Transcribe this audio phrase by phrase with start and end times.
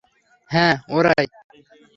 [0.49, 1.25] হ্যাঁ, ওরাই!